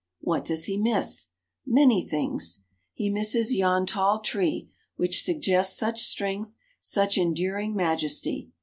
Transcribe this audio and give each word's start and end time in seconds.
What 0.21 0.45
does 0.45 0.63
he 0.65 0.77
miss? 0.77 1.27
Many 1.63 2.01
things. 2.03 2.63
He 2.95 3.07
misses 3.11 3.53
yon 3.53 3.85
tall 3.85 4.19
tree, 4.21 4.67
which 4.95 5.21
suggests 5.21 5.77
such 5.77 6.01
strength, 6.03 6.57
such 6.79 7.19
enduring 7.19 7.75
majesty. 7.75 8.49